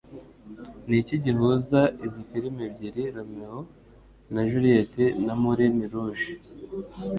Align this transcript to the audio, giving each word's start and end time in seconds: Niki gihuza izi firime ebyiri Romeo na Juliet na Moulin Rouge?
Niki 0.87 1.15
gihuza 1.25 1.79
izi 2.05 2.21
firime 2.29 2.61
ebyiri 2.69 3.03
Romeo 3.15 3.59
na 4.33 4.41
Juliet 4.49 4.93
na 5.25 5.33
Moulin 5.41 5.77
Rouge? 5.91 6.31